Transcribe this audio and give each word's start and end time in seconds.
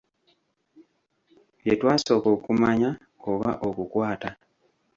Bye 1.63 1.73
twasooka 1.79 2.27
okumanya 2.35 2.89
oba 3.29 3.49
okukwata. 3.67 4.29